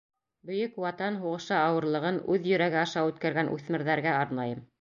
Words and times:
Бөйөк 0.51 0.79
Ватан 0.83 1.19
һуғышы 1.25 1.53
ауырлығын 1.59 2.19
үҙ 2.37 2.51
йөрәге 2.53 2.83
аша 2.87 3.07
үткәргән 3.13 3.55
үҫмерҙәргә 3.59 4.21
арнайым 4.25 4.69